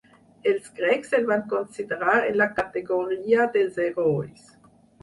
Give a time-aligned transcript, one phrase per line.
[0.51, 4.53] Els grecs el van considerar en la categoria dels herois.